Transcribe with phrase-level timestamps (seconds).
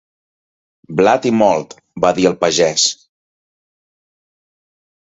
[1.01, 1.75] Blat i molt,
[2.07, 2.89] va dir el pagès.